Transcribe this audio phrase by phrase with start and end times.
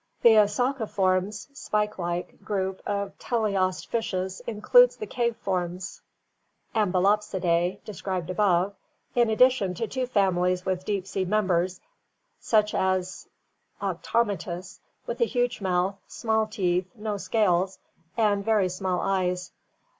[0.23, 6.01] The Esociformes (pike like) group of teleost fishes includes the cave forms,
[6.73, 8.73] Amblyopsidae, described above,
[9.13, 11.81] in addition to two fami lies with deep sea members,
[12.39, 13.27] such as
[13.79, 17.77] Cctomitnus, with a huge mouth, small teeth, no scales,
[18.17, 19.51] and very small eyes.